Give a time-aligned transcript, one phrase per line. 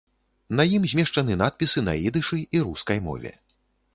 [0.59, 3.35] На ім змешчаны надпісы на ідышы і рускай мове.